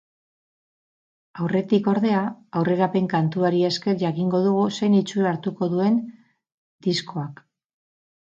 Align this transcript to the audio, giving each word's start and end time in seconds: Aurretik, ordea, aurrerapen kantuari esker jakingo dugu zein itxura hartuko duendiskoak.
Aurretik, 1.43 1.89
ordea, 1.91 2.21
aurrerapen 2.61 3.09
kantuari 3.11 3.61
esker 3.69 3.99
jakingo 4.03 4.41
dugu 4.47 4.65
zein 4.79 4.97
itxura 5.03 5.29
hartuko 5.35 5.69
duendiskoak. 5.77 7.45